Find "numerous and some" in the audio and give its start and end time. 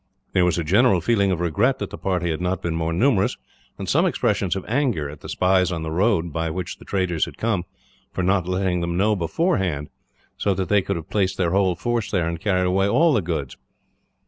2.91-4.07